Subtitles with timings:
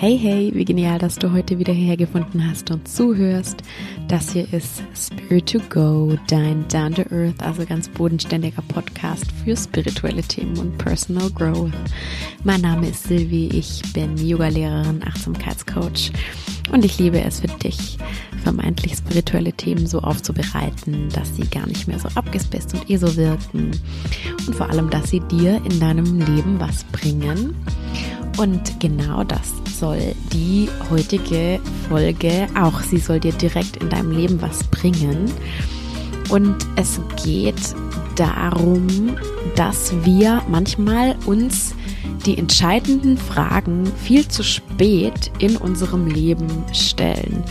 [0.00, 3.64] Hey, hey, wie genial, dass du heute wieder hierher gefunden hast und zuhörst.
[4.06, 9.56] Das hier ist Spirit to Go, dein Down to Earth, also ganz bodenständiger Podcast für
[9.56, 11.72] spirituelle Themen und Personal Growth.
[12.44, 16.12] Mein Name ist Silvi, ich bin Yoga-Lehrerin, Achtsamkeitscoach
[16.70, 17.98] und ich liebe es für dich,
[18.44, 23.16] vermeintlich spirituelle Themen so aufzubereiten, dass sie gar nicht mehr so abgespaced und eh so
[23.16, 23.72] wirken
[24.46, 27.56] und vor allem, dass sie dir in deinem Leben was bringen.
[28.38, 32.80] Und genau das soll die heutige Folge auch.
[32.82, 35.30] Sie soll dir direkt in deinem Leben was bringen.
[36.30, 37.74] Und es geht
[38.14, 39.16] darum,
[39.56, 41.74] dass wir manchmal uns
[42.26, 47.42] die entscheidenden Fragen viel zu spät in unserem Leben stellen.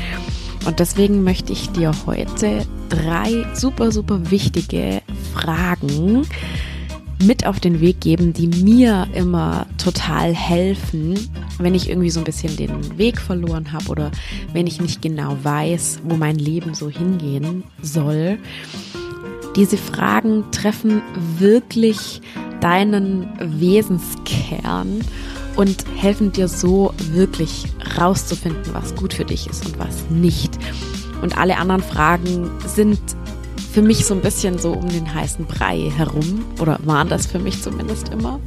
[0.65, 5.01] Und deswegen möchte ich dir heute drei super, super wichtige
[5.34, 6.26] Fragen
[7.23, 11.16] mit auf den Weg geben, die mir immer total helfen,
[11.57, 14.12] wenn ich irgendwie so ein bisschen den Weg verloren habe oder
[14.53, 18.38] wenn ich nicht genau weiß, wo mein Leben so hingehen soll.
[19.55, 21.01] Diese Fragen treffen
[21.40, 22.21] wirklich
[22.62, 25.01] deinen Wesenskern
[25.55, 27.65] und helfen dir so wirklich
[27.98, 30.57] rauszufinden, was gut für dich ist und was nicht.
[31.23, 32.99] Und alle anderen Fragen sind
[33.77, 37.37] für mich so ein bisschen so um den heißen Brei herum oder waren das für
[37.37, 38.39] mich zumindest immer.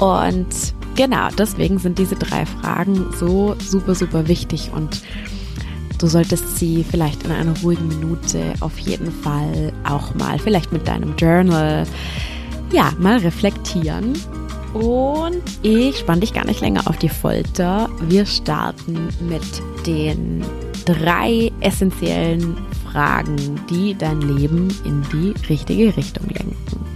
[0.00, 0.46] Und
[0.94, 5.02] genau, deswegen sind diese drei Fragen so super, super wichtig und
[5.98, 10.88] du solltest sie vielleicht in einer ruhigen Minute auf jeden Fall auch mal, vielleicht mit
[10.88, 11.86] deinem Journal,
[12.72, 14.14] ja, mal reflektieren.
[14.72, 17.90] Und ich spann dich gar nicht länger auf die Folter.
[18.08, 19.42] Wir starten mit
[19.86, 20.42] den
[20.86, 22.56] drei essentiellen
[22.96, 26.86] Fragen, die dein Leben in die richtige Richtung lenken.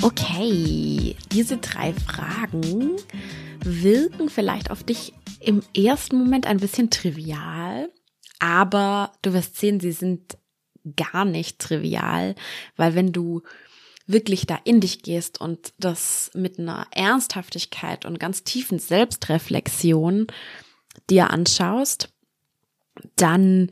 [0.00, 2.92] Okay, diese drei Fragen
[3.64, 7.90] wirken vielleicht auf dich im ersten Moment ein bisschen trivial,
[8.38, 10.38] aber du wirst sehen, sie sind
[10.94, 12.36] gar nicht trivial,
[12.76, 13.42] weil wenn du
[14.06, 20.28] wirklich da in dich gehst und das mit einer Ernsthaftigkeit und ganz tiefen Selbstreflexion
[21.08, 22.08] dir anschaust,
[23.16, 23.70] dann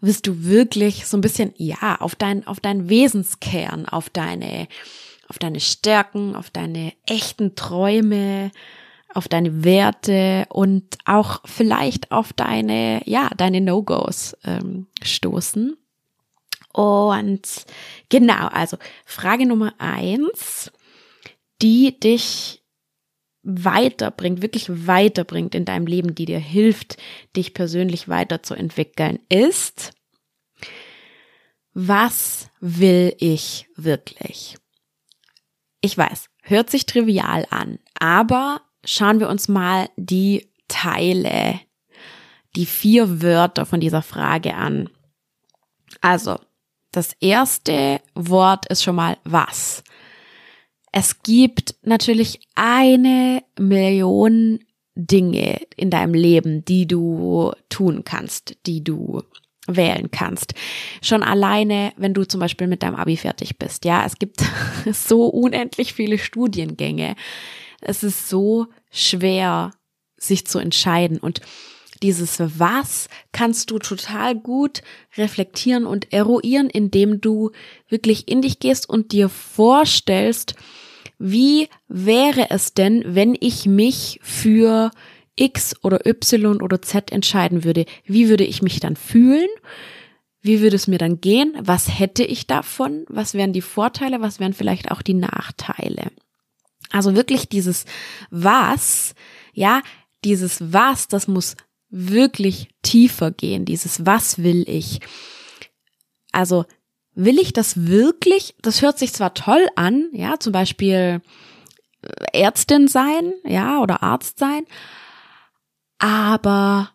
[0.00, 4.68] wirst du wirklich so ein bisschen, ja, auf dein, auf dein Wesenskern, auf deine,
[5.28, 8.50] auf deine Stärken, auf deine echten Träume,
[9.14, 15.76] auf deine Werte und auch vielleicht auf deine, ja, deine No-Gos ähm, stoßen.
[16.72, 17.66] Und
[18.08, 20.70] genau, also Frage Nummer eins,
[21.60, 22.57] die dich
[23.42, 26.96] weiterbringt, wirklich weiterbringt in deinem Leben, die dir hilft,
[27.36, 29.92] dich persönlich weiterzuentwickeln, ist,
[31.72, 34.56] was will ich wirklich?
[35.80, 41.60] Ich weiß, hört sich trivial an, aber schauen wir uns mal die Teile,
[42.56, 44.90] die vier Wörter von dieser Frage an.
[46.00, 46.38] Also,
[46.90, 49.84] das erste Wort ist schon mal was.
[50.92, 54.60] Es gibt natürlich eine Million
[54.94, 59.22] Dinge in deinem Leben, die du tun kannst, die du
[59.68, 60.54] wählen kannst.
[61.02, 63.84] Schon alleine, wenn du zum Beispiel mit deinem Abi fertig bist.
[63.84, 64.42] Ja, es gibt
[64.92, 67.14] so unendlich viele Studiengänge.
[67.80, 69.72] Es ist so schwer,
[70.16, 71.40] sich zu entscheiden und
[72.02, 74.82] dieses Was kannst du total gut
[75.16, 77.50] reflektieren und eruieren, indem du
[77.88, 80.54] wirklich in dich gehst und dir vorstellst,
[81.18, 84.90] wie wäre es denn, wenn ich mich für
[85.36, 87.86] X oder Y oder Z entscheiden würde?
[88.04, 89.48] Wie würde ich mich dann fühlen?
[90.40, 91.54] Wie würde es mir dann gehen?
[91.60, 93.04] Was hätte ich davon?
[93.08, 94.20] Was wären die Vorteile?
[94.20, 96.10] Was wären vielleicht auch die Nachteile?
[96.90, 97.84] Also wirklich dieses
[98.30, 99.14] Was,
[99.52, 99.82] ja,
[100.24, 101.56] dieses Was, das muss
[101.90, 103.64] wirklich tiefer gehen.
[103.64, 105.00] Dieses Was will ich?
[106.32, 106.64] Also
[107.18, 108.54] will ich das wirklich?
[108.62, 111.20] Das hört sich zwar toll an, ja, zum Beispiel
[112.02, 114.64] äh, Ärztin sein, ja, oder Arzt sein,
[115.98, 116.90] aber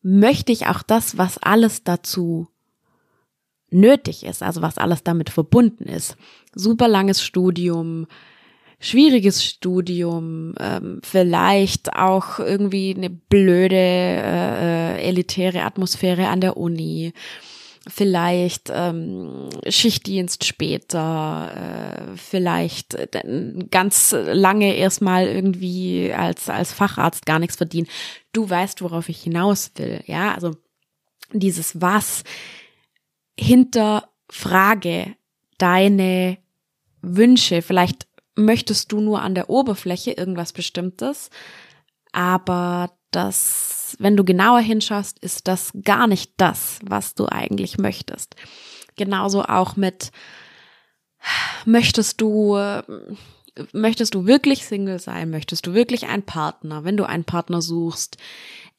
[0.00, 2.46] möchte ich auch das, was alles dazu
[3.70, 6.16] nötig ist, also was alles damit verbunden ist.
[6.54, 8.06] Super langes Studium,
[8.78, 17.12] schwieriges Studium, ähm, vielleicht auch irgendwie eine blöde, äh, äh elitäre Atmosphäre an der Uni
[17.86, 22.96] vielleicht ähm, Schichtdienst später, äh, vielleicht
[23.70, 27.88] ganz lange erstmal irgendwie als, als Facharzt gar nichts verdienen.
[28.32, 30.56] Du weißt, worauf ich hinaus will, ja, also
[31.32, 32.24] dieses Was
[33.38, 35.16] hinter Frage
[35.58, 36.38] deine
[37.02, 41.30] Wünsche, vielleicht möchtest du nur an der Oberfläche irgendwas Bestimmtes,
[42.12, 48.36] aber das, wenn du genauer hinschaust, ist das gar nicht das, was du eigentlich möchtest.
[48.96, 50.10] Genauso auch mit,
[51.64, 52.58] möchtest du,
[53.72, 55.30] möchtest du wirklich Single sein?
[55.30, 56.84] Möchtest du wirklich einen Partner?
[56.84, 58.16] Wenn du einen Partner suchst,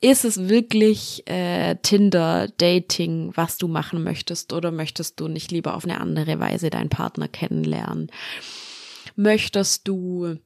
[0.01, 4.53] ist es wirklich äh, Tinder, Dating, was du machen möchtest?
[4.53, 8.11] Oder möchtest du nicht lieber auf eine andere Weise deinen Partner kennenlernen?
[9.15, 10.37] Möchtest du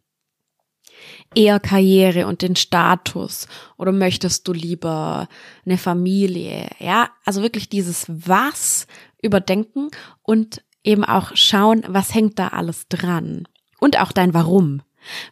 [1.36, 3.48] eher Karriere und den Status
[3.78, 5.28] oder möchtest du lieber
[5.66, 6.70] eine Familie?
[6.80, 8.88] Ja, also wirklich dieses Was
[9.22, 9.90] überdenken
[10.24, 13.48] und eben auch schauen, was hängt da alles dran
[13.80, 14.82] und auch dein Warum.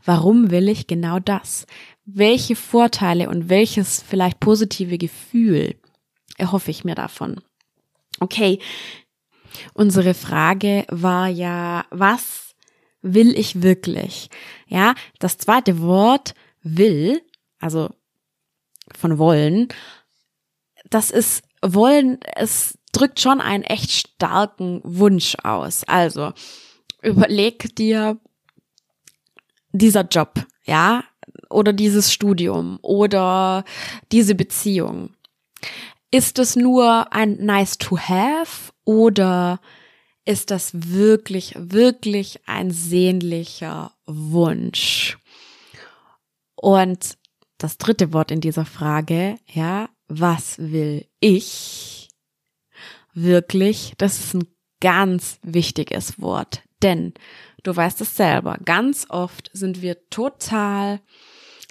[0.06, 1.66] Warum will ich genau das?
[2.06, 5.76] Welche Vorteile und welches vielleicht positive Gefühl
[6.38, 7.42] erhoffe ich mir davon?
[8.20, 8.60] Okay,
[9.74, 12.47] unsere Frage war ja, was
[13.14, 14.30] will ich wirklich?
[14.68, 17.22] Ja, das zweite Wort will,
[17.60, 17.90] also
[18.96, 19.68] von wollen,
[20.90, 25.84] das ist wollen, es drückt schon einen echt starken Wunsch aus.
[25.86, 26.34] Also,
[27.02, 28.20] überleg dir
[29.72, 31.04] dieser Job, ja,
[31.50, 33.64] oder dieses Studium oder
[34.12, 35.12] diese Beziehung.
[36.12, 39.60] Ist es nur ein nice to have oder
[40.28, 45.18] ist das wirklich, wirklich ein sehnlicher Wunsch?
[46.56, 47.18] Und
[47.58, 52.10] das dritte Wort in dieser Frage, ja, was will ich
[53.14, 53.94] wirklich?
[53.98, 54.48] Das ist ein
[54.82, 57.14] ganz wichtiges Wort, denn
[57.64, 61.00] du weißt es selber, ganz oft sind wir total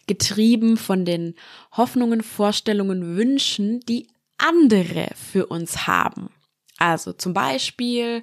[0.06, 1.34] getrieben von den
[1.76, 4.08] Hoffnungen, Vorstellungen, Wünschen, die
[4.38, 6.30] andere für uns haben.
[6.78, 8.22] Also zum Beispiel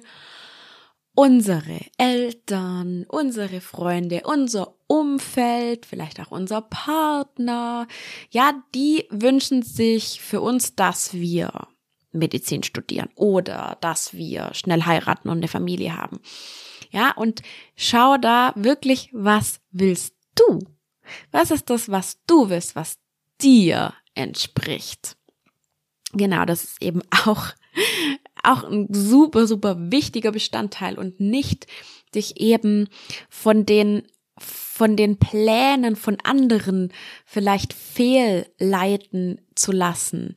[1.14, 7.86] unsere Eltern, unsere Freunde, unser Umfeld, vielleicht auch unser Partner,
[8.30, 11.68] ja, die wünschen sich für uns, dass wir
[12.12, 16.20] Medizin studieren oder dass wir schnell heiraten und eine Familie haben.
[16.90, 17.42] Ja, und
[17.76, 20.60] schau da wirklich, was willst du?
[21.32, 22.98] Was ist das, was du willst, was
[23.40, 25.16] dir entspricht?
[26.12, 27.46] Genau, das ist eben auch,
[28.44, 31.66] auch ein super, super wichtiger Bestandteil und nicht
[32.14, 32.88] dich eben
[33.28, 34.02] von den
[34.36, 36.92] von den Plänen von anderen
[37.24, 40.36] vielleicht fehlleiten zu lassen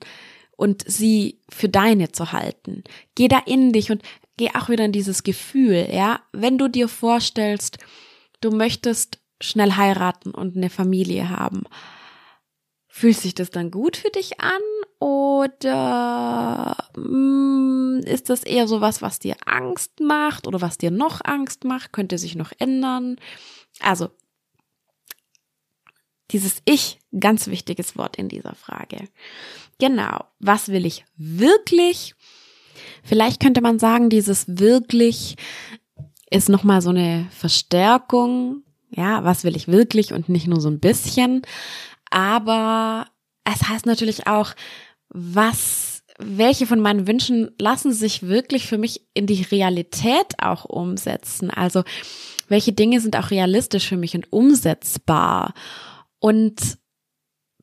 [0.55, 2.83] und sie für deine zu halten.
[3.15, 4.03] Geh da in dich und
[4.37, 7.79] geh auch wieder in dieses Gefühl, ja, wenn du dir vorstellst,
[8.41, 11.63] du möchtest schnell heiraten und eine Familie haben.
[12.97, 14.59] Fühlt sich das dann gut für dich an
[14.97, 21.21] oder mm, ist das eher so was, was dir Angst macht oder was dir noch
[21.23, 21.93] Angst macht?
[21.93, 23.17] Könnte sich noch ändern?
[23.81, 24.09] Also,
[26.31, 29.07] dieses Ich, ganz wichtiges Wort in dieser Frage.
[29.77, 32.15] Genau, was will ich wirklich?
[33.03, 35.35] Vielleicht könnte man sagen, dieses wirklich
[36.31, 40.79] ist nochmal so eine Verstärkung ja, was will ich wirklich und nicht nur so ein
[40.79, 41.41] bisschen.
[42.09, 43.07] Aber
[43.43, 44.53] es heißt natürlich auch,
[45.09, 51.49] was, welche von meinen Wünschen lassen sich wirklich für mich in die Realität auch umsetzen?
[51.49, 51.83] Also,
[52.49, 55.53] welche Dinge sind auch realistisch für mich und umsetzbar?
[56.19, 56.77] Und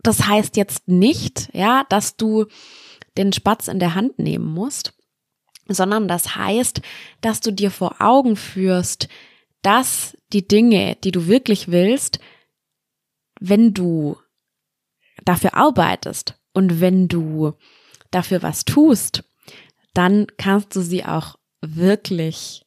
[0.02, 2.46] das heißt jetzt nicht, ja, dass du
[3.16, 4.94] den Spatz in der Hand nehmen musst,
[5.66, 6.82] sondern das heißt,
[7.20, 9.08] dass du dir vor Augen führst,
[9.62, 12.18] dass die Dinge, die du wirklich willst,
[13.40, 14.16] wenn du
[15.24, 17.54] dafür arbeitest und wenn du
[18.10, 19.24] dafür was tust,
[19.92, 22.64] dann kannst du sie auch wirklich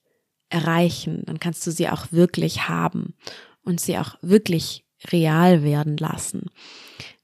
[0.50, 3.16] erreichen, dann kannst du sie auch wirklich haben
[3.64, 6.50] und sie auch wirklich real werden lassen.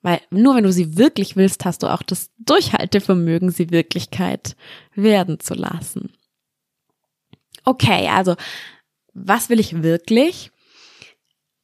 [0.02, 4.56] Weil nur wenn du sie wirklich willst, hast du auch das Durchhaltevermögen, sie Wirklichkeit
[4.94, 6.14] werden zu lassen.
[7.64, 8.36] Okay, also
[9.14, 10.52] was will ich wirklich?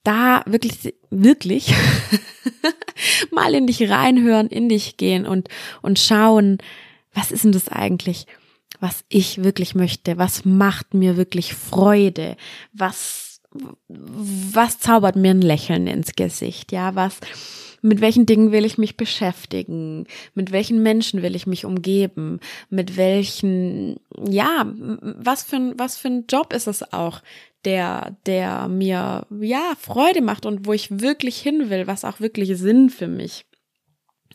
[0.03, 1.74] Da wirklich, wirklich
[3.32, 5.50] mal in dich reinhören, in dich gehen und,
[5.82, 6.60] und schauen,
[7.13, 8.25] was ist denn das eigentlich,
[8.79, 10.18] was ich wirklich möchte?
[10.18, 12.38] Was macht mir wirklich Freude?
[12.72, 16.72] Was, was zaubert mir ein Lächeln ins Gesicht?
[16.72, 17.20] Ja, was,
[17.82, 22.39] mit welchen Dingen will ich mich beschäftigen, mit welchen Menschen will ich mich umgeben,
[22.70, 27.22] mit welchen, ja, was für ein, was für ein Job ist es auch,
[27.66, 32.58] der, der mir, ja, Freude macht und wo ich wirklich hin will, was auch wirklich
[32.58, 33.46] Sinn für mich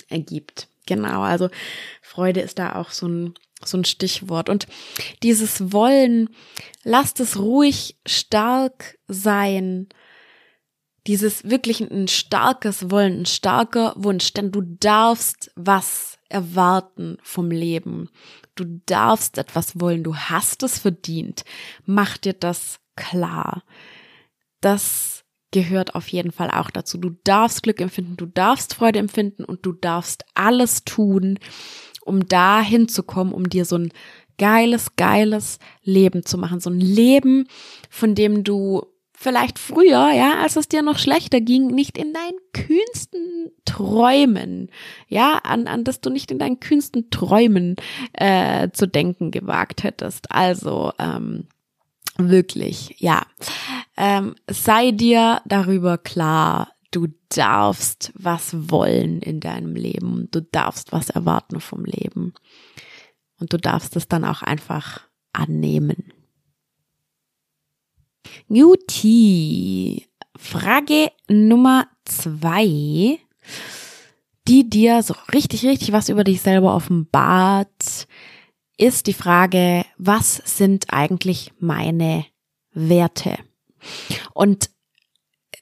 [0.09, 0.69] ergibt.
[0.87, 1.49] Genau, also
[2.03, 4.49] Freude ist da auch so ein, so ein Stichwort.
[4.49, 4.67] Und
[5.23, 6.29] dieses Wollen,
[6.83, 9.89] lasst es ruhig stark sein.
[11.07, 18.11] Dieses wirklich ein starkes Wollen, ein starker Wunsch, denn du darfst was erwarten vom Leben.
[18.55, 21.45] Du darfst etwas wollen, du hast es verdient.
[21.85, 23.63] Mach dir das klar.
[24.61, 26.99] Das gehört auf jeden Fall auch dazu.
[26.99, 31.39] Du darfst Glück empfinden, du darfst Freude empfinden und du darfst alles tun,
[32.05, 33.93] um da hinzukommen, um dir so ein
[34.37, 36.59] geiles, geiles Leben zu machen.
[36.61, 37.47] So ein Leben,
[37.89, 38.87] von dem du
[39.17, 44.71] vielleicht früher, ja, als es dir noch schlechter ging, nicht in deinen kühnsten Träumen,
[45.09, 47.77] ja, an, an das du nicht in deinen kühnsten Träumen
[48.13, 50.31] äh, zu denken gewagt hättest.
[50.33, 51.47] Also ähm,
[52.17, 53.27] wirklich, ja,
[53.97, 61.11] ähm, sei dir darüber klar, du darfst was wollen in deinem Leben, du darfst was
[61.11, 62.35] erwarten vom Leben
[63.41, 65.01] und du darfst es dann auch einfach
[65.33, 66.13] annehmen.
[68.49, 70.07] Guti.
[70.37, 73.19] Frage Nummer zwei,
[74.49, 78.04] die dir so richtig, richtig was über dich selber offenbart,
[78.77, 82.27] ist die Frage, was sind eigentlich meine
[82.73, 83.39] Werte?
[84.33, 84.71] Und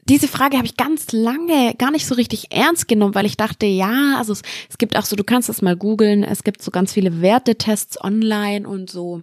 [0.05, 3.67] diese Frage habe ich ganz lange gar nicht so richtig ernst genommen, weil ich dachte,
[3.67, 6.71] ja, also es, es gibt auch so, du kannst das mal googeln, es gibt so
[6.71, 9.23] ganz viele Wertetests online und so.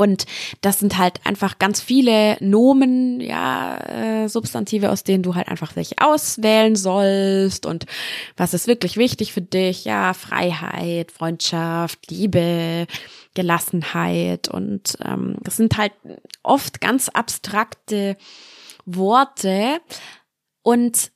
[0.00, 0.24] Und
[0.62, 3.76] das sind halt einfach ganz viele Nomen, ja,
[4.24, 7.66] äh, Substantive, aus denen du halt einfach welche auswählen sollst.
[7.66, 7.84] Und
[8.34, 9.84] was ist wirklich wichtig für dich?
[9.84, 12.86] Ja, Freiheit, Freundschaft, Liebe,
[13.34, 14.48] Gelassenheit.
[14.48, 15.92] Und ähm, das sind halt
[16.42, 18.16] oft ganz abstrakte
[18.86, 19.80] Worte.
[20.62, 21.10] Und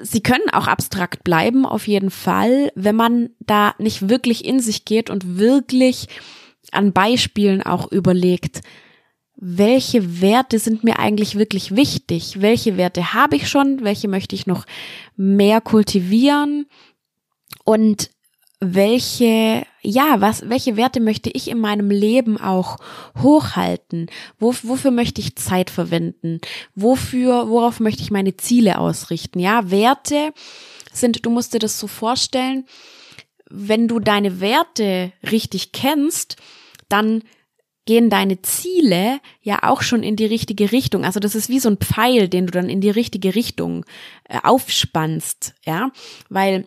[0.00, 4.84] sie können auch abstrakt bleiben, auf jeden Fall, wenn man da nicht wirklich in sich
[4.84, 6.06] geht und wirklich
[6.72, 8.60] an Beispielen auch überlegt,
[9.36, 12.42] welche Werte sind mir eigentlich wirklich wichtig?
[12.42, 13.82] Welche Werte habe ich schon?
[13.82, 14.66] Welche möchte ich noch
[15.16, 16.66] mehr kultivieren?
[17.64, 18.10] Und
[18.60, 22.76] welche, ja, was, welche Werte möchte ich in meinem Leben auch
[23.18, 24.10] hochhalten?
[24.38, 26.40] Wo, wofür möchte ich Zeit verwenden?
[26.74, 29.38] Wofür, worauf möchte ich meine Ziele ausrichten?
[29.38, 30.34] Ja, Werte
[30.92, 32.66] sind, du musst dir das so vorstellen,
[33.48, 36.36] wenn du deine Werte richtig kennst,
[36.92, 37.22] dann
[37.86, 41.04] gehen deine Ziele ja auch schon in die richtige Richtung.
[41.04, 43.84] Also das ist wie so ein Pfeil, den du dann in die richtige Richtung
[44.28, 45.90] äh, aufspannst, ja,
[46.28, 46.66] weil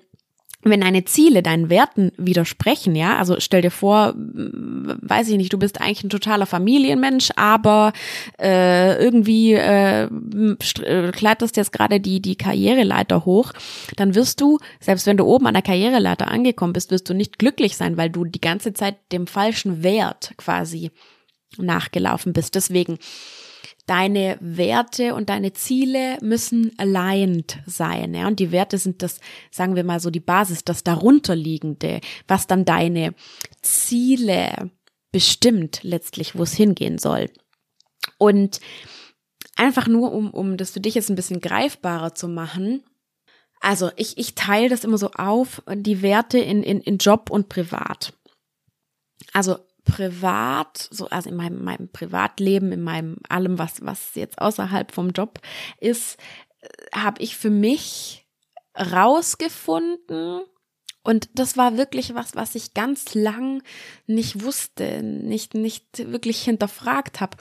[0.64, 5.58] wenn deine Ziele deinen Werten widersprechen, ja, also stell dir vor, weiß ich nicht, du
[5.58, 7.94] bist eigentlich ein totaler Familienmensch, aber
[8.40, 13.52] äh, irgendwie äh, äh, kletterst jetzt gerade die die Karriereleiter hoch,
[13.96, 17.40] dann wirst du, selbst wenn du oben an der Karriereleiter angekommen bist, wirst du nicht
[17.40, 20.92] glücklich sein, weil du die ganze Zeit dem falschen Wert quasi
[21.58, 22.56] nachgelaufen bist.
[22.56, 22.98] Deswegen
[23.86, 28.14] deine Werte und deine Ziele müssen aligned sein.
[28.14, 28.28] Ja?
[28.28, 29.20] Und die Werte sind das,
[29.52, 33.14] sagen wir mal so, die Basis, das darunterliegende, was dann deine
[33.62, 34.72] Ziele
[35.12, 37.30] bestimmt letztlich, wo es hingehen soll.
[38.18, 38.62] Und
[39.56, 42.84] einfach nur, um, um das für dich jetzt ein bisschen greifbarer zu machen,
[43.60, 47.48] also ich, ich teile das immer so auf, die Werte in, in, in Job und
[47.48, 48.14] Privat.
[49.32, 54.92] Also privat, so also in meinem, meinem Privatleben, in meinem allem, was was jetzt außerhalb
[54.92, 55.40] vom Job
[55.80, 56.18] ist,
[56.62, 58.26] äh, habe ich für mich
[58.78, 60.42] rausgefunden
[61.04, 63.62] und das war wirklich was, was ich ganz lang
[64.08, 67.38] nicht wusste, nicht nicht wirklich hinterfragt habe.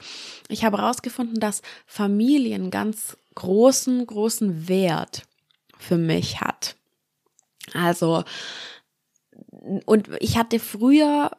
[0.49, 5.23] Ich habe rausgefunden, dass Familien ganz großen großen Wert
[5.79, 6.75] für mich hat.
[7.73, 8.23] Also
[9.85, 11.31] und ich hatte früher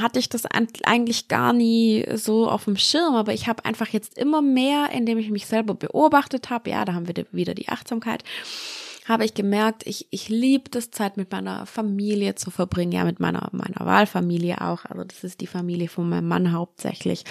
[0.00, 4.16] hatte ich das eigentlich gar nie so auf dem Schirm, aber ich habe einfach jetzt
[4.16, 8.22] immer mehr, indem ich mich selber beobachtet habe, ja, da haben wir wieder die Achtsamkeit,
[9.06, 13.18] habe ich gemerkt, ich, ich liebe das Zeit mit meiner Familie zu verbringen, ja, mit
[13.18, 17.24] meiner, meiner Wahlfamilie auch, also das ist die Familie von meinem Mann hauptsächlich.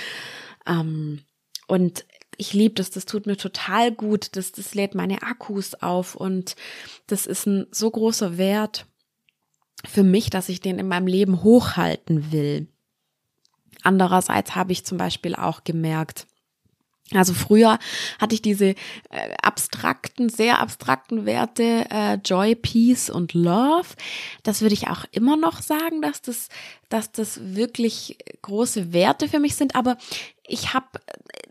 [0.67, 1.21] Ähm,
[1.67, 2.05] und
[2.35, 6.55] ich liebe das, das tut mir total gut, das, das lädt meine Akkus auf und
[7.07, 8.85] das ist ein so großer Wert
[9.87, 12.67] für mich, dass ich den in meinem Leben hochhalten will.
[13.83, 16.27] Andererseits habe ich zum Beispiel auch gemerkt,
[17.13, 17.79] also früher
[18.19, 18.75] hatte ich diese äh,
[19.41, 23.87] abstrakten, sehr abstrakten Werte äh, Joy, Peace und Love.
[24.43, 26.49] Das würde ich auch immer noch sagen, dass das,
[26.89, 29.75] dass das wirklich große Werte für mich sind.
[29.75, 29.97] Aber
[30.47, 30.99] ich habe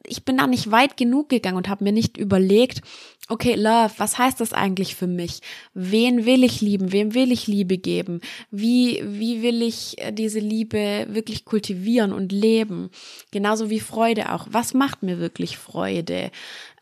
[0.08, 2.82] ich bin da nicht weit genug gegangen und habe mir nicht überlegt,
[3.28, 5.40] okay, Love, was heißt das eigentlich für mich?
[5.75, 6.92] Wen will ich lieben?
[6.92, 8.20] Wem will ich Liebe geben?
[8.50, 12.90] Wie, wie will ich äh, diese Liebe wirklich kultivieren und leben?
[13.30, 14.47] Genauso wie Freude auch.
[14.50, 16.30] Was macht mir wirklich Freude?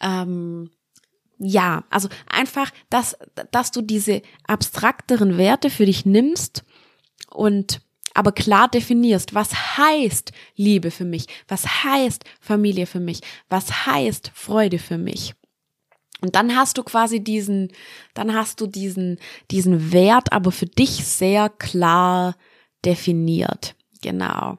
[0.00, 0.71] Ähm,
[1.38, 3.17] ja, also einfach, dass,
[3.50, 6.65] dass du diese abstrakteren Werte für dich nimmst
[7.31, 7.81] und
[8.15, 14.31] aber klar definierst, was heißt Liebe für mich, was heißt Familie für mich, was heißt
[14.35, 15.35] Freude für mich.
[16.21, 17.73] Und dann hast du quasi diesen,
[18.15, 19.19] dann hast du diesen,
[19.51, 22.37] diesen Wert aber für dich sehr klar
[22.85, 23.75] definiert.
[24.03, 24.59] Genau.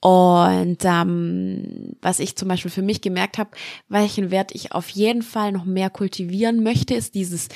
[0.00, 3.50] Und ähm, was ich zum Beispiel für mich gemerkt habe,
[3.88, 7.48] welchen Wert ich auf jeden Fall noch mehr kultivieren möchte, ist dieses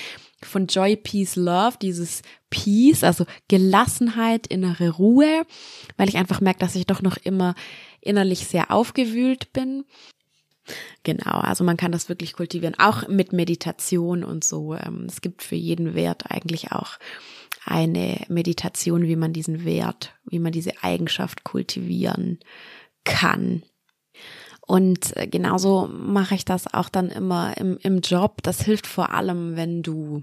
[0.43, 5.45] von Joy, Peace, Love, dieses Peace, also Gelassenheit, innere Ruhe,
[5.99, 7.55] weil ich einfach merke, dass ich doch noch immer
[8.01, 9.85] innerlich sehr aufgewühlt bin.
[11.03, 14.75] Genau, also man kann das wirklich kultivieren, auch mit Meditation und so.
[14.75, 16.99] Ähm, es gibt für jeden Wert eigentlich auch
[17.65, 22.39] eine Meditation, wie man diesen Wert, wie man diese Eigenschaft kultivieren
[23.05, 23.63] kann.
[24.67, 28.43] Und äh, genauso mache ich das auch dann immer im, im Job.
[28.43, 30.23] Das hilft vor allem, wenn du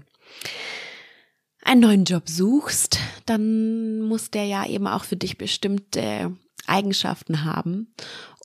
[1.62, 6.36] einen neuen Job suchst, dann muss der ja eben auch für dich bestimmte
[6.66, 7.92] Eigenschaften haben.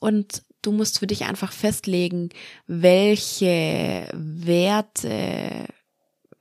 [0.00, 2.30] Und du musst für dich einfach festlegen,
[2.66, 5.66] welche Werte,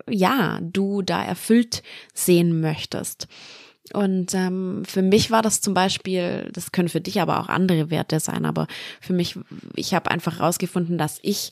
[0.09, 3.27] ja, du da erfüllt sehen möchtest.
[3.93, 7.89] Und ähm, für mich war das zum Beispiel, das können für dich aber auch andere
[7.89, 8.67] Werte sein, aber
[9.01, 9.37] für mich,
[9.75, 11.51] ich habe einfach rausgefunden, dass ich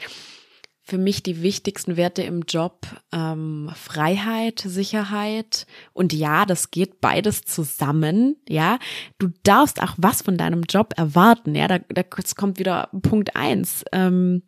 [0.90, 7.44] für mich die wichtigsten Werte im Job ähm, Freiheit, Sicherheit und ja, das geht beides
[7.44, 8.38] zusammen.
[8.48, 8.80] Ja,
[9.20, 11.54] du darfst auch was von deinem Job erwarten.
[11.56, 13.86] Ja, da, da kommt wieder Punkt eins.
[13.92, 14.44] Ähm,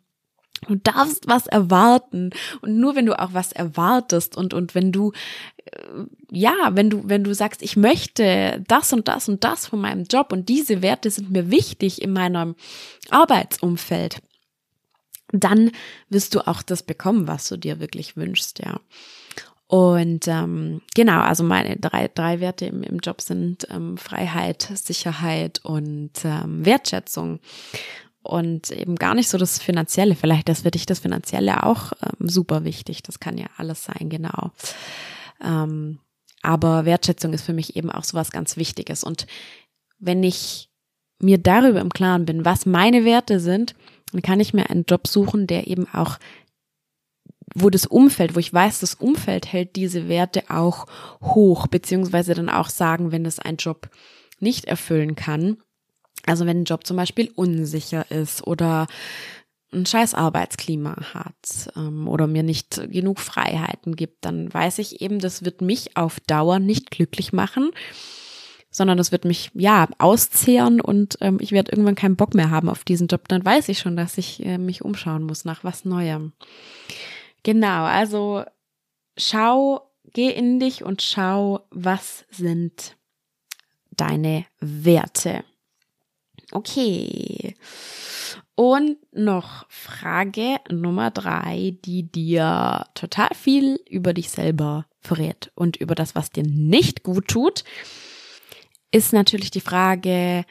[0.68, 2.30] Du darfst was erwarten
[2.60, 5.10] und nur wenn du auch was erwartest und und wenn du
[5.64, 9.80] äh, ja, wenn du wenn du sagst, ich möchte das und das und das von
[9.80, 12.54] meinem Job und diese Werte sind mir wichtig in meinem
[13.10, 14.22] Arbeitsumfeld,
[15.32, 15.70] dann
[16.08, 18.80] wirst du auch das bekommen, was du dir wirklich wünschst, ja.
[19.72, 25.60] Und ähm, genau, also meine drei, drei Werte im, im Job sind ähm, Freiheit, Sicherheit
[25.64, 27.40] und ähm, Wertschätzung.
[28.22, 30.14] Und eben gar nicht so das Finanzielle.
[30.14, 33.02] Vielleicht ist für dich das Finanzielle auch ähm, super wichtig.
[33.02, 34.50] Das kann ja alles sein, genau.
[35.42, 36.00] Ähm,
[36.42, 39.04] aber Wertschätzung ist für mich eben auch so was ganz Wichtiges.
[39.04, 39.26] Und
[39.98, 40.68] wenn ich
[41.18, 43.74] mir darüber im Klaren bin, was meine Werte sind,
[44.12, 46.18] dann kann ich mir einen Job suchen, der eben auch,
[47.54, 50.86] wo das Umfeld, wo ich weiß, das Umfeld hält diese Werte auch
[51.22, 53.90] hoch, beziehungsweise dann auch sagen, wenn es ein Job
[54.38, 55.58] nicht erfüllen kann.
[56.24, 58.86] Also wenn ein Job zum Beispiel unsicher ist oder
[59.72, 65.18] ein scheiß Arbeitsklima hat ähm, oder mir nicht genug Freiheiten gibt, dann weiß ich eben,
[65.18, 67.70] das wird mich auf Dauer nicht glücklich machen
[68.72, 72.68] sondern das wird mich ja auszehren und ähm, ich werde irgendwann keinen Bock mehr haben
[72.68, 73.28] auf diesen Job.
[73.28, 76.32] Dann weiß ich schon, dass ich äh, mich umschauen muss nach was Neuem.
[77.44, 78.44] Genau, also
[79.16, 82.96] schau, geh in dich und schau, was sind
[83.90, 85.44] deine Werte.
[86.50, 87.54] Okay.
[88.54, 95.94] Und noch Frage Nummer drei, die dir total viel über dich selber verrät und über
[95.94, 97.64] das, was dir nicht gut tut
[98.92, 100.44] ist natürlich die Frage,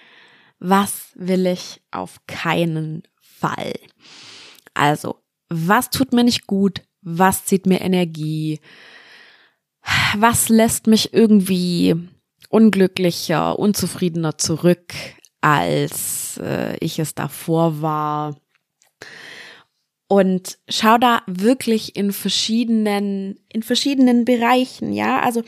[0.60, 3.74] was will ich auf keinen Fall?
[4.74, 5.18] Also,
[5.50, 6.82] was tut mir nicht gut?
[7.02, 8.60] Was zieht mir Energie?
[10.16, 11.96] Was lässt mich irgendwie
[12.50, 14.94] unglücklicher, unzufriedener zurück,
[15.42, 18.36] als äh, ich es davor war?
[20.08, 25.22] Und schau da wirklich in verschiedenen, in verschiedenen Bereichen, ja.
[25.22, 25.42] Also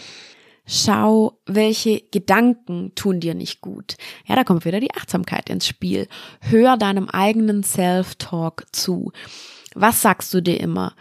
[0.65, 3.97] Schau, welche Gedanken tun dir nicht gut.
[4.25, 6.07] Ja, da kommt wieder die Achtsamkeit ins Spiel.
[6.39, 9.11] Hör deinem eigenen Self-Talk zu.
[9.75, 10.95] Was sagst du dir immer?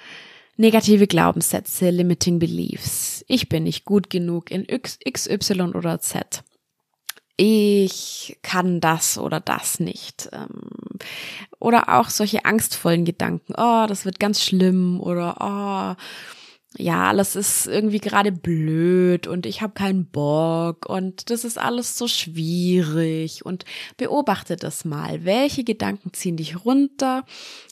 [0.57, 3.25] Negative Glaubenssätze, limiting beliefs.
[3.29, 4.99] Ich bin nicht gut genug in X,
[5.29, 6.43] Y oder Z.
[7.37, 10.29] Ich kann das oder das nicht.
[10.33, 10.99] Ähm,
[11.59, 13.55] oder auch solche angstvollen Gedanken.
[13.57, 16.03] Oh, das wird ganz schlimm oder oh,
[16.79, 21.99] ja, alles ist irgendwie gerade blöd und ich habe keinen Bock und das ist alles
[21.99, 23.65] so schwierig und
[23.99, 25.25] beobachte das mal.
[25.25, 27.25] Welche Gedanken ziehen dich runter?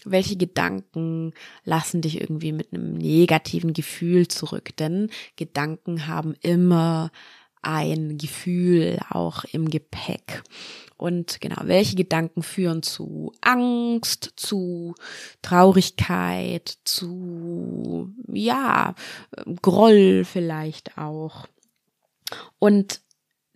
[0.04, 1.32] Welche Gedanken
[1.64, 4.76] lassen dich irgendwie mit einem negativen Gefühl zurück?
[4.76, 7.10] Denn Gedanken haben immer
[7.62, 10.42] ein Gefühl auch im Gepäck.
[10.96, 14.94] Und genau, welche Gedanken führen zu Angst, zu
[15.40, 18.94] Traurigkeit, zu, ja,
[19.62, 21.46] Groll vielleicht auch.
[22.59, 23.01] Und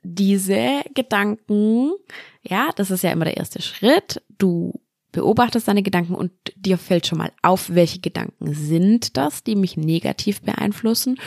[0.03, 1.93] diese Gedanken,
[2.43, 4.23] ja, das ist ja immer der erste Schritt.
[4.39, 4.81] Du
[5.15, 9.77] beobachtest deine Gedanken und dir fällt schon mal auf, welche Gedanken sind das, die mich
[9.77, 11.19] negativ beeinflussen.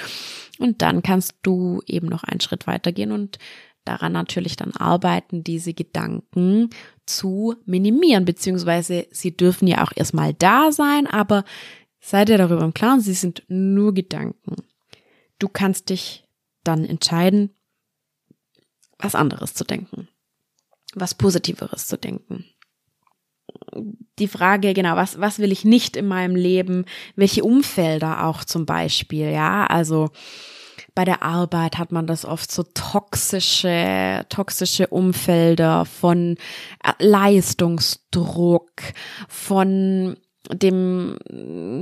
[0.59, 3.39] Und dann kannst du eben noch einen Schritt weitergehen und
[3.85, 6.69] daran natürlich dann arbeiten, diese Gedanken
[7.05, 11.45] zu minimieren, beziehungsweise sie dürfen ja auch erstmal da sein, aber
[12.01, 14.55] sei dir darüber im Klaren, sie sind nur Gedanken.
[15.39, 16.27] Du kannst dich
[16.65, 17.55] dann entscheiden,
[18.99, 20.09] was anderes zu denken,
[20.93, 22.43] was Positiveres zu denken.
[24.19, 26.85] Die Frage, genau, was, was will ich nicht in meinem Leben?
[27.15, 30.09] Welche Umfelder auch zum Beispiel, ja, also,
[30.95, 36.37] bei der Arbeit hat man das oft so toxische, toxische Umfelder von
[36.97, 38.71] Leistungsdruck,
[39.27, 40.17] von
[40.53, 41.17] dem,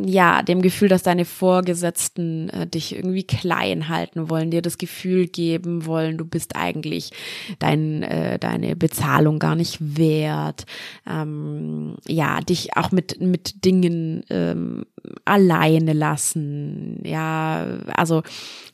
[0.06, 5.28] ja, dem Gefühl, dass deine Vorgesetzten äh, dich irgendwie klein halten wollen, dir das Gefühl
[5.28, 7.12] geben wollen, du bist eigentlich
[7.60, 10.65] dein, äh, deine Bezahlung gar nicht wert,
[11.10, 14.86] ähm, ja, dich auch mit, mit Dingen ähm,
[15.25, 18.23] alleine lassen, ja, also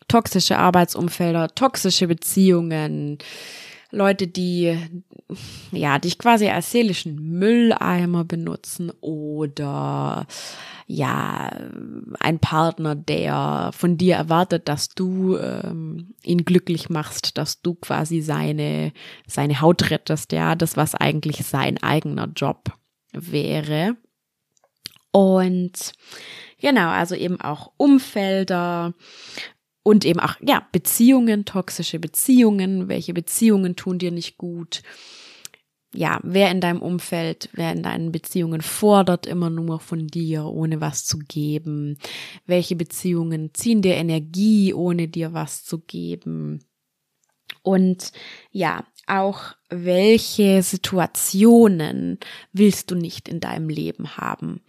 [0.07, 3.17] toxische Arbeitsumfelder, toxische Beziehungen,
[3.91, 4.77] Leute, die
[5.71, 10.25] ja dich quasi als seelischen Mülleimer benutzen oder
[10.87, 11.51] ja
[12.19, 18.21] ein Partner, der von dir erwartet, dass du ähm, ihn glücklich machst, dass du quasi
[18.21, 18.93] seine
[19.27, 22.73] seine Haut rettest, ja, das was eigentlich sein eigener Job
[23.13, 23.95] wäre.
[25.11, 25.93] Und
[26.59, 28.93] genau, also eben auch Umfelder,
[29.83, 34.81] und eben auch, ja, Beziehungen, toxische Beziehungen, welche Beziehungen tun dir nicht gut.
[35.93, 40.79] Ja, wer in deinem Umfeld, wer in deinen Beziehungen fordert immer nur von dir, ohne
[40.79, 41.97] was zu geben.
[42.45, 46.63] Welche Beziehungen ziehen dir Energie, ohne dir was zu geben.
[47.61, 48.13] Und
[48.51, 52.19] ja, auch welche Situationen
[52.53, 54.61] willst du nicht in deinem Leben haben?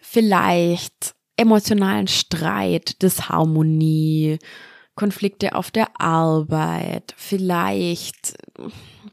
[0.00, 4.38] Vielleicht emotionalen Streit, Disharmonie,
[4.94, 8.36] Konflikte auf der Arbeit, vielleicht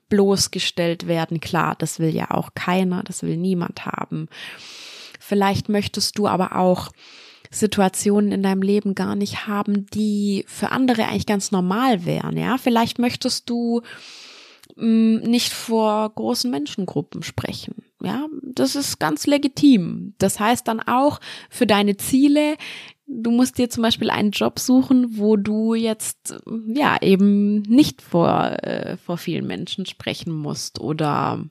[0.09, 1.39] bloßgestellt werden.
[1.39, 4.27] Klar, das will ja auch keiner, das will niemand haben.
[5.19, 6.91] Vielleicht möchtest du aber auch
[7.49, 12.57] Situationen in deinem Leben gar nicht haben, die für andere eigentlich ganz normal wären, ja?
[12.57, 13.81] Vielleicht möchtest du
[14.75, 17.86] mh, mm, nicht vor großen Menschengruppen sprechen.
[18.01, 20.13] Ja, das ist ganz legitim.
[20.19, 22.55] Das heißt dann auch für deine Ziele,
[23.07, 26.35] du musst dir zum Beispiel einen Job suchen, wo du jetzt
[26.67, 31.43] ja eben nicht vor, äh, vor vielen Menschen sprechen musst oder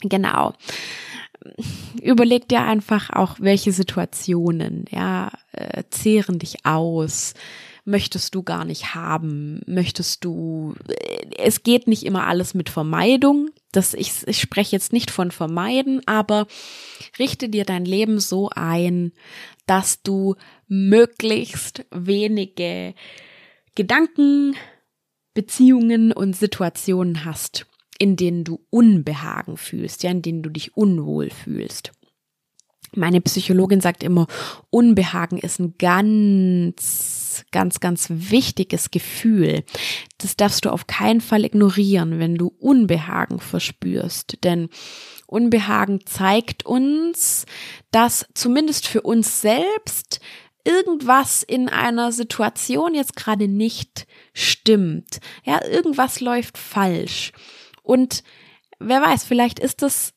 [0.00, 0.52] genau.
[2.00, 7.34] Überleg dir einfach auch, welche Situationen, ja, äh, zehren dich aus
[7.84, 10.74] möchtest du gar nicht haben, möchtest du,
[11.36, 16.00] es geht nicht immer alles mit Vermeidung, das, ich, ich spreche jetzt nicht von vermeiden,
[16.06, 16.46] aber
[17.18, 19.12] richte dir dein Leben so ein,
[19.66, 20.36] dass du
[20.68, 22.94] möglichst wenige
[23.74, 24.56] Gedanken,
[25.34, 27.66] Beziehungen und Situationen hast,
[27.98, 31.92] in denen du Unbehagen fühlst, ja, in denen du dich unwohl fühlst.
[32.96, 34.26] Meine Psychologin sagt immer,
[34.70, 39.64] Unbehagen ist ein ganz, ganz, ganz wichtiges Gefühl.
[40.18, 44.38] Das darfst du auf keinen Fall ignorieren, wenn du Unbehagen verspürst.
[44.44, 44.68] Denn
[45.26, 47.46] Unbehagen zeigt uns,
[47.90, 50.20] dass zumindest für uns selbst
[50.64, 55.20] irgendwas in einer Situation jetzt gerade nicht stimmt.
[55.44, 57.32] Ja, irgendwas läuft falsch.
[57.82, 58.24] Und
[58.78, 60.13] wer weiß, vielleicht ist das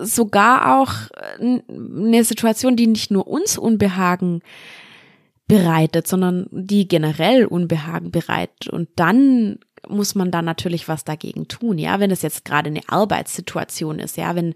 [0.00, 4.42] sogar auch äh, eine Situation, die nicht nur uns Unbehagen
[5.46, 8.68] bereitet, sondern die generell Unbehagen bereitet.
[8.68, 12.82] Und dann muss man da natürlich was dagegen tun, ja, wenn es jetzt gerade eine
[12.88, 14.54] Arbeitssituation ist, ja, wenn,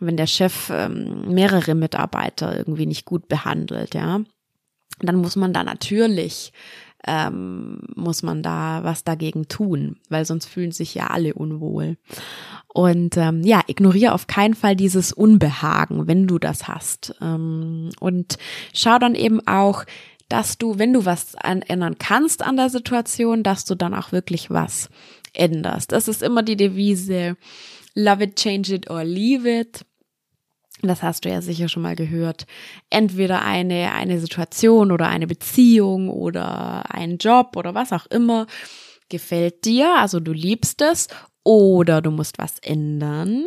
[0.00, 4.20] wenn der Chef ähm, mehrere Mitarbeiter irgendwie nicht gut behandelt, ja,
[5.00, 6.52] dann muss man da natürlich
[7.06, 11.96] ähm, muss man da was dagegen tun, weil sonst fühlen sich ja alle unwohl.
[12.68, 17.14] Und ähm, ja, ignoriere auf keinen Fall dieses Unbehagen, wenn du das hast.
[17.22, 18.36] Ähm, und
[18.74, 19.84] schau dann eben auch,
[20.28, 24.50] dass du, wenn du was ändern kannst an der Situation, dass du dann auch wirklich
[24.50, 24.90] was
[25.32, 25.92] änderst.
[25.92, 27.36] Das ist immer die Devise,
[27.94, 29.84] love it, change it or leave it.
[30.82, 32.46] Das hast du ja sicher schon mal gehört.
[32.90, 38.46] Entweder eine, eine Situation oder eine Beziehung oder einen Job oder was auch immer
[39.08, 41.08] gefällt dir, also du liebst es,
[41.44, 43.46] oder du musst was ändern,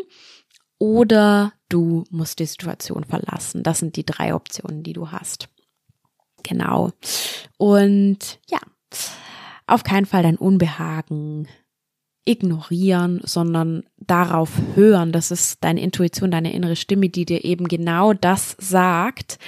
[0.77, 3.63] oder du musst die Situation verlassen.
[3.63, 5.49] Das sind die drei Optionen, die du hast.
[6.43, 6.91] Genau.
[7.57, 8.59] Und ja,
[9.67, 11.47] auf keinen Fall dein Unbehagen
[12.25, 15.11] ignorieren, sondern darauf hören.
[15.11, 19.39] Das ist deine Intuition, deine innere Stimme, die dir eben genau das sagt,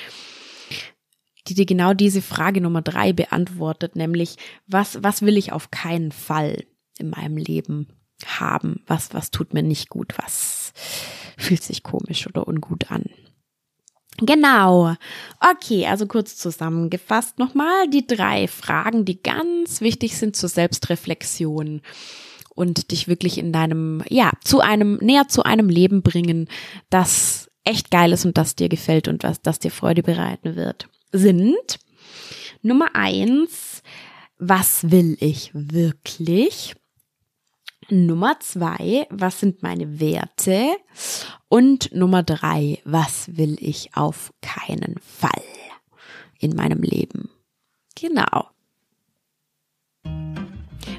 [1.48, 6.12] die dir genau diese Frage Nummer drei beantwortet, nämlich was, was will ich auf keinen
[6.12, 6.64] Fall
[6.98, 7.88] in meinem Leben
[8.26, 8.84] haben?
[8.88, 10.14] Was, was tut mir nicht gut?
[10.18, 10.74] Was
[11.38, 13.06] fühlt sich komisch oder ungut an?
[14.18, 14.96] Genau.
[15.40, 21.82] Okay, also kurz zusammengefasst nochmal die drei Fragen, die ganz wichtig sind zur Selbstreflexion
[22.62, 26.47] und dich wirklich in deinem, ja, zu einem, näher zu einem Leben bringen,
[26.91, 30.88] das echt geil ist und das dir gefällt und was, das dir Freude bereiten wird,
[31.12, 31.80] sind
[32.62, 33.82] Nummer eins,
[34.38, 36.76] was will ich wirklich?
[37.89, 40.67] Nummer zwei, was sind meine Werte?
[41.50, 45.43] Und Nummer drei, was will ich auf keinen Fall
[46.38, 47.32] in meinem Leben?
[47.95, 48.51] Genau.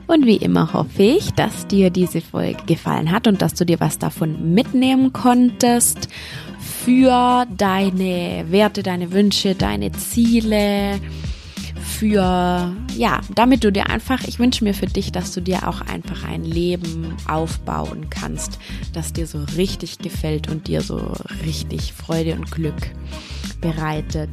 [0.07, 3.81] Und wie immer hoffe ich, dass dir diese Folge gefallen hat und dass du dir
[3.81, 6.09] was davon mitnehmen konntest
[6.59, 11.01] für deine Werte, deine Wünsche, deine Ziele,
[11.83, 15.81] für, ja, damit du dir einfach, ich wünsche mir für dich, dass du dir auch
[15.83, 18.59] einfach ein Leben aufbauen kannst,
[18.93, 21.15] das dir so richtig gefällt und dir so
[21.45, 22.91] richtig Freude und Glück
[23.61, 24.31] bereitet.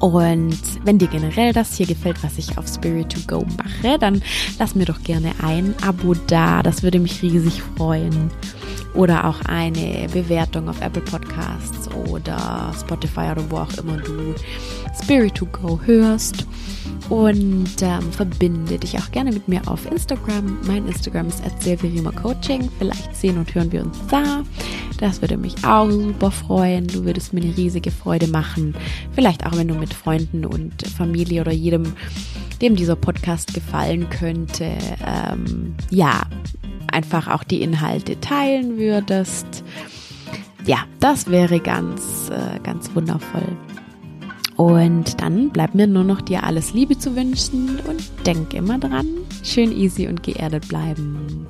[0.00, 4.22] Und wenn dir generell das hier gefällt, was ich auf Spirit to Go mache, dann
[4.58, 6.62] lass mir doch gerne ein Abo da.
[6.62, 8.30] Das würde mich riesig freuen.
[8.94, 14.34] Oder auch eine Bewertung auf Apple Podcasts oder Spotify oder wo auch immer du
[15.02, 16.46] Spirit to Go hörst
[17.08, 20.58] und ähm, verbinde dich auch gerne mit mir auf Instagram.
[20.66, 21.42] Mein Instagram ist
[22.22, 22.68] Coaching.
[22.78, 24.42] Vielleicht sehen und hören wir uns da.
[24.98, 26.86] Das würde mich auch super freuen.
[26.86, 28.74] Du würdest mir eine riesige Freude machen.
[29.12, 31.92] Vielleicht auch, wenn du mit Freunden und Familie oder jedem,
[32.60, 34.72] dem dieser Podcast gefallen könnte,
[35.06, 36.22] ähm, ja,
[36.90, 39.64] einfach auch die Inhalte teilen würdest.
[40.64, 43.56] Ja, das wäre ganz, äh, ganz wundervoll.
[44.56, 49.06] Und dann bleibt mir nur noch dir alles Liebe zu wünschen und denk immer dran,
[49.42, 51.46] schön easy und geerdet bleiben.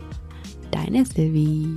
[0.73, 1.75] Deine Sylvie.